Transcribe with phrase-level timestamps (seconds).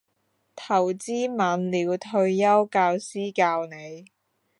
[0.55, 4.05] 投資晚鳥退休教師教你